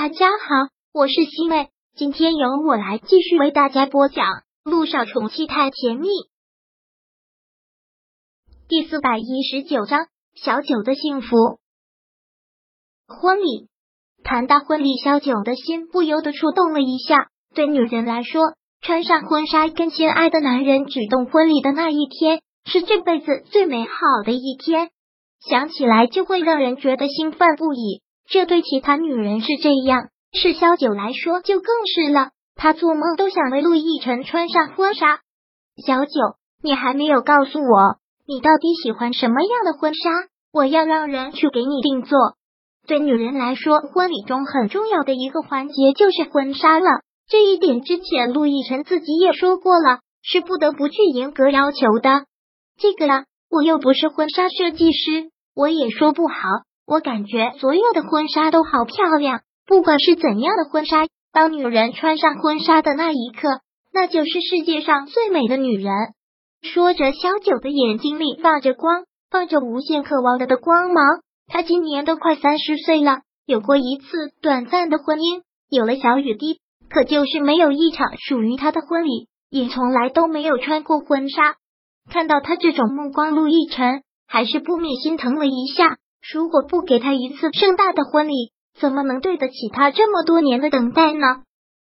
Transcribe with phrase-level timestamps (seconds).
[0.00, 4.26] 大家好，我是西妹，今天由我来继续为大家播讲
[4.62, 6.06] 《路上宠妻太甜蜜》
[8.68, 10.06] 第四百一十九章：
[10.36, 11.36] 小九的幸福。
[13.08, 13.66] 婚礼
[14.22, 17.30] 谈到婚礼，小九的心不由得触动了一下。
[17.52, 23.90] 对女人来说，穿上婚纱跟心爱的男人举动婚礼的那一天，是这辈子最美好
[24.24, 24.90] 的一天，
[25.40, 28.00] 想起来就会让人觉得兴奋不已。
[28.30, 32.30] 这对其他女人是这样，是萧九来说就更是了。
[32.54, 35.20] 他做梦都想为陆亦辰穿上婚纱。
[35.86, 36.10] 小九，
[36.62, 37.96] 你还没有告诉我，
[38.26, 40.10] 你到底喜欢什么样的婚纱？
[40.52, 42.18] 我要让人去给你定做。
[42.86, 46.86] 对女人来说，婚礼中很重要的一个环节就是婚纱了。
[47.28, 52.26] 这一点之前陆亦辰自己也说过了，是不得不去严格要求的。
[52.78, 56.34] 这个啊，我又不是婚纱设计师，我也说不好。
[56.88, 63.60] 我感觉所有的婚纱都好漂亮，不管是怎样的婚纱，当女人穿上婚纱的那一刻，
[63.92, 65.92] 那就是世界上最美的女人。
[66.62, 71.04] 说着，萧九的眼睛里放着光，放着无限渴望的的光芒。
[71.46, 74.06] 他今年都快三十岁了，有过一次
[74.40, 81.56] 短暂的婚姻，有了小雨滴，可就是没有一场属于他的婚礼，也从来都没有穿过婚纱。
[82.10, 85.98] 看到他这种目光，陆亦辰还是不免心疼了一下。
[86.20, 91.42] 如果不给他一次盛大的婚礼，怎么能对得起他这么多年的等待呢？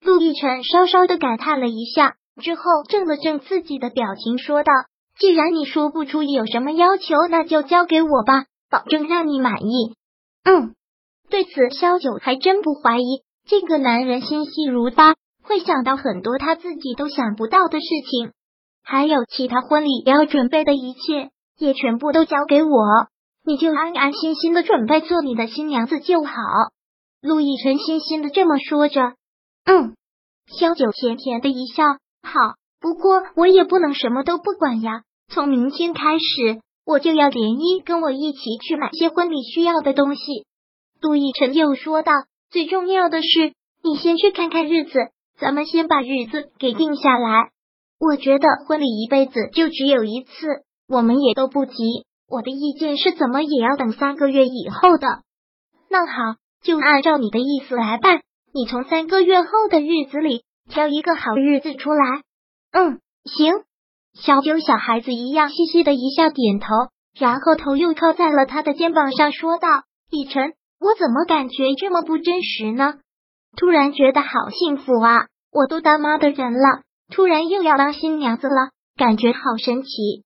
[0.00, 4.72] 陆亦辰稍稍的感叹了一下，之后正了正自己的表情，说道
[5.18, 9.94] ：“既然你说不出有什么要求，那就交给我吧，保证让你满意。”
[10.44, 10.74] 嗯，
[11.30, 18.32] 对此萧九还真不怀疑，这个男人心细如发，会想到很多他自己都想不到的事情，
[18.82, 22.70] 还有其他婚礼要准备的一切，也全部都交给我。
[23.46, 26.32] 你就安安心心的准备做你的新娘子就好。
[27.20, 29.00] 陆亦辰心心的这么说着。
[29.64, 29.94] 嗯，
[30.46, 31.84] 萧九甜甜的一笑。
[32.22, 35.02] 好，不过我也不能什么都不管呀。
[35.28, 40.22] 从明天开始，我就要连衣跟我一起去买些婚礼需要的东西。
[41.00, 42.12] 陆亦辰又说道。
[42.50, 44.92] 最重要的是，你先去看看日子，
[45.40, 47.50] 咱们先把日子给定下来。
[47.98, 50.30] 我觉得婚礼一辈子就只有一次，
[50.86, 52.06] 我们也都不急。
[52.34, 55.06] 我的意见是怎么也要等三个月以后的。
[55.88, 58.22] 那好，就按照你的意思来办。
[58.52, 62.22] 你从三个月后的日子里挑一个好日子出来。
[62.72, 63.52] 嗯，行。
[64.14, 66.66] 小九小孩子一样嘻嘻的一笑，点头，
[67.16, 69.68] 然后头又靠在了他的肩膀上，说道
[70.10, 72.94] ：“以晨，我怎么感觉这么不真实呢？
[73.56, 75.26] 突然觉得好幸福啊！
[75.52, 80.24] 我都当妈的人了，突然又要当新娘子了，感觉好神奇。”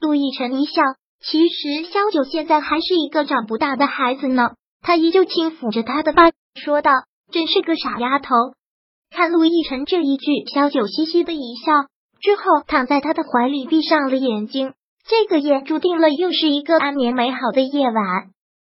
[0.00, 0.82] 陆亦辰一笑。
[1.26, 4.50] 其实萧九现在还是一个长不大的孩子呢，
[4.82, 6.92] 他依旧轻抚着他的爸，说道
[7.32, 8.34] ：“真是个傻丫头。”
[9.10, 11.72] 看陆亦辰这一句，萧九嘻嘻的一笑，
[12.20, 14.74] 之后躺在他的怀里，闭上了眼睛。
[15.06, 17.94] 这个夜注定了又是一个安眠美好的夜晚，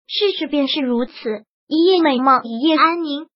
[0.07, 1.13] 事实便是如此，
[1.67, 3.27] 一夜美梦，一夜安宁。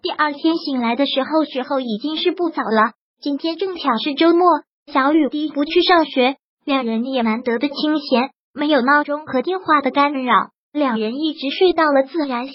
[0.00, 2.92] 第二天醒来的时候，时候已经是不早了。
[3.20, 4.46] 今天正巧是周末，
[4.90, 8.30] 小雨滴不去上学，两人也难得的清闲。
[8.54, 12.54] 没有闹钟和电话的干扰，两人一直睡到了自然醒。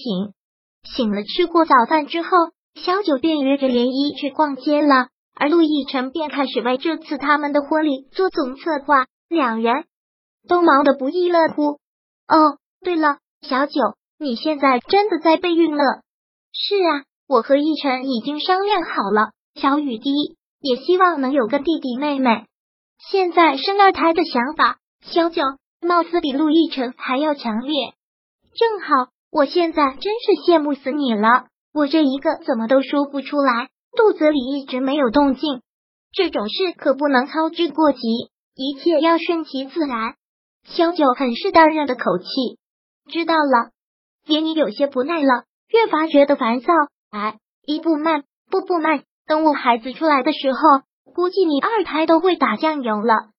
[0.96, 2.30] 醒了，吃过早饭之后，
[2.76, 9.84] 小九便约着涟漪去逛街了，而陆亦辰便开始为这次他们的婚礼做总策划，两人
[10.48, 11.80] 都忙得不亦乐乎。
[12.28, 13.74] 哦，对了，小九，
[14.18, 15.84] 你现在真的在备孕了？
[16.54, 22.46] 是啊，我和亦辰已经商量好了，小雨滴也希望能有个弟弟妹妹。
[23.12, 25.44] 现在生二胎的想法，小九。
[25.82, 27.94] 貌似比陆亦辰还要强烈，
[28.54, 31.48] 正好，我现在真是羡慕死你了。
[31.74, 35.62] 我这一个怎么都说不出来，肚子里一直没有动静，
[36.12, 38.00] 这种事可不能操之过急，
[38.56, 40.16] 一切要顺其自然。
[40.66, 42.26] 萧九很是淡然的口气，
[43.10, 43.72] 知道了。
[44.26, 46.74] 连你有些不耐了，越发觉得烦躁。
[47.12, 50.60] 哎，一步慢，步步慢，等我孩子出来的时候，
[51.14, 53.30] 估计你二胎都会打酱油了。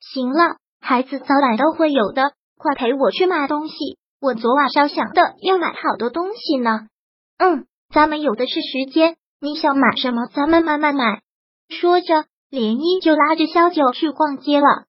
[0.00, 0.58] 行了。
[0.88, 3.74] 孩子早晚都会有的，快陪我去买东西。
[4.20, 6.86] 我昨晚上想的要买好多东西呢。
[7.38, 11.22] 嗯，咱们有的是时间，你想买什么，咱们慢慢买。
[11.68, 12.14] 说着，
[12.52, 14.84] 涟漪就拉着小九去逛街了。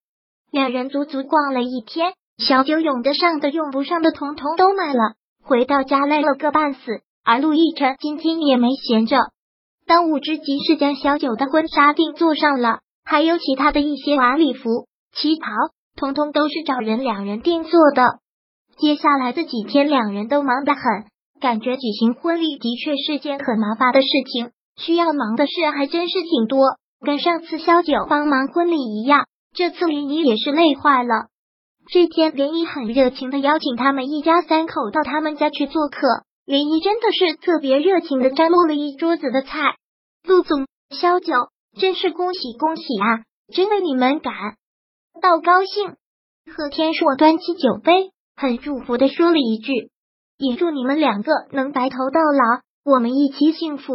[0.52, 5.16] 两人足足逛了一天，小九用得上的、用不上的，统统都买了。
[5.44, 9.18] 回到家累了个半死，而陆亦辰今天也没闲着，
[9.88, 15.50] 当务之急是将小九的婚纱定做上了，还有其他的一些晚礼服、旗袍。
[15.98, 18.20] 通通都是找人两人定做的。
[18.78, 20.82] 接下来的几天，两人都忙得很。
[21.42, 26.78] 感觉举行婚礼的确是件很麻烦的事情，需要忙的事还真是挺多。
[27.04, 31.28] 跟上次萧九帮忙婚礼一样，这次林姨也是累坏了。
[31.90, 36.08] 这天，林姨很热情的邀请他们一家三口到他们家去做客。
[36.46, 39.76] 林姨真的是特别热情的张罗了一桌子的菜。
[40.24, 41.34] 陆总、萧九，
[41.80, 43.24] 真是恭喜恭喜啊！
[43.54, 44.34] 真为你们感
[45.20, 45.96] 到高兴。
[46.56, 49.92] 贺天硕端起酒杯，很祝福的说了一句
[50.38, 53.94] ：“也祝你们两个能白头到老，我们一起幸福。”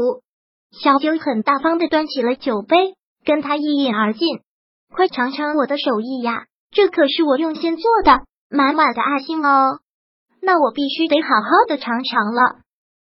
[0.73, 4.41] 小九很大方的端起了酒杯，跟他一饮而尽。
[4.91, 9.81] 快尝尝我的手艺呀，这可是我用心做的，满满的爱心哦。
[10.41, 12.57] 那我必须得好好的尝尝了。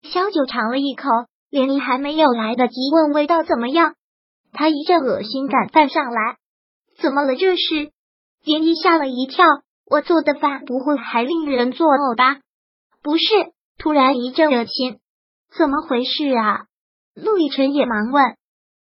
[0.03, 1.09] 小九尝了一口，
[1.51, 3.95] 连你还没有来得及问味道怎么样，
[4.53, 6.37] 他一阵恶心感泛上来。
[7.01, 7.35] 怎么了？
[7.35, 7.91] 这是？
[8.45, 9.45] 连一吓了一跳。
[9.85, 12.41] 我做的饭不会还令人作呕吧？
[13.03, 13.25] 不是。
[13.79, 15.01] 突然一阵恶心，
[15.57, 16.67] 怎么回事啊？
[17.15, 18.37] 陆亦辰也忙问，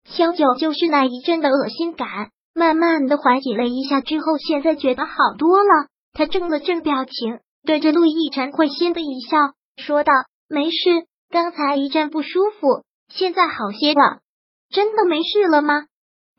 [0.04, 5.86] 萧九就是那一阵的恶心感，慢慢的缓解了一下之后，现在觉得好多了。
[6.12, 9.38] 他正了正表情，对着陆亦辰会心的一笑，
[9.76, 10.12] 说道
[10.50, 14.20] ：“没事，刚才一阵不舒服，现在好些了。
[14.68, 15.86] 真的没事了吗？”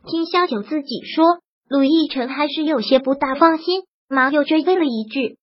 [0.05, 1.39] 听萧九自己说，
[1.71, 5.37] 陆亦辰还是有些不大放心，忙又追问了一句：“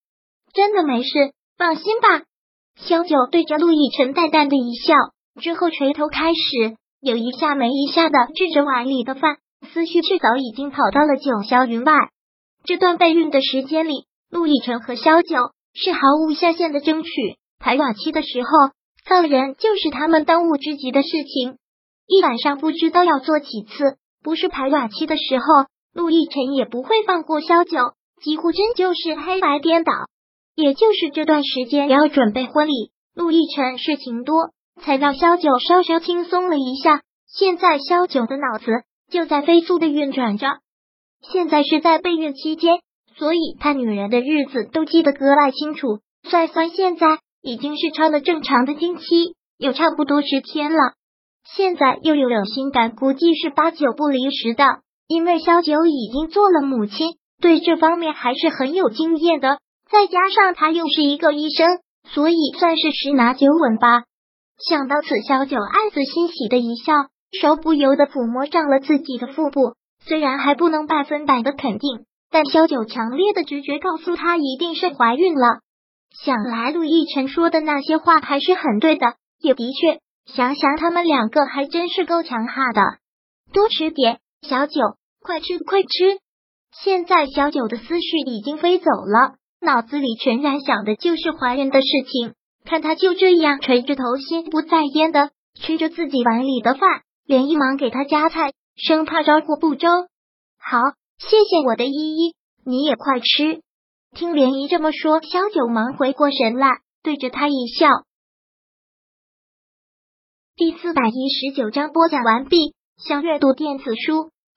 [0.53, 1.09] 真的没事，
[1.57, 2.25] 放心吧。”
[2.77, 4.95] 萧九对着陆亦辰淡淡的一笑。
[5.41, 9.39] 之后垂头开始有一下没一下的吃着碗里的饭，
[9.73, 11.95] 思绪却早已经跑到了九霄云外。
[12.63, 15.35] 这段备孕的时间里，陆亦辰和萧九
[15.73, 17.11] 是毫无下限的争取。
[17.59, 18.49] 排卵期的时候，
[19.07, 21.57] 放人就是他们当务之急的事情，
[22.07, 23.97] 一晚上不知道要做几次。
[24.23, 25.45] 不是排卵期的时候，
[25.93, 27.79] 陆亦辰也不会放过萧九，
[28.23, 29.93] 几乎真就是黑白颠倒。
[30.55, 34.51] 也就是这段时间要准备婚礼，陆亦辰事情多。
[34.81, 37.03] 才让萧九稍稍轻松了一下。
[37.27, 38.67] 现在萧九的脑子
[39.11, 40.47] 就在飞速的运转着。
[41.21, 42.79] 现在是在备孕期间，
[43.17, 45.99] 所以他女人的日子都记得格外清楚。
[46.23, 50.93] 算算现在已经是超了正常的经期，有差不多十天了。
[51.57, 54.65] 现在又有恶心感，估计是八九不离十的。
[55.09, 59.59] 因为萧九已经做了母亲，对这方面还是很有经验的。
[59.91, 64.05] 再加上他又是一个医生，所以算是十拿九稳吧。
[64.59, 66.93] 想到此，萧九暗自欣喜的一笑，
[67.41, 69.75] 手不由得抚摸上了自己的腹部。
[70.05, 75.61] 虽然还不能百分百的肯定，但萧九强烈的直觉告诉他一定是怀孕了。
[76.23, 82.83] 想来陆亦辰说的那些话还是很对的，也的确，想想他们两个还真是够强悍的。
[83.53, 84.81] 多吃点，小九，
[85.29, 86.21] 快吃快吃！
[86.73, 92.33] 现在小九的思绪已经飞走了，脑子里全然想的就是怀孕的事情。
[92.65, 95.31] 看他就这样垂着头，心不在焉的
[95.61, 99.87] 吃着自己碗里的饭，连一忙给他夹菜，生怕招呼不周。
[100.59, 100.79] 好，
[101.19, 102.35] 谢谢我的依依，
[102.65, 103.61] 你也快吃。
[104.15, 107.87] 听莲姨这么说，小九忙回过神来，对着他一笑。
[110.57, 112.75] 第四百一十九章播讲完毕。
[112.97, 114.33] 想阅读电子书，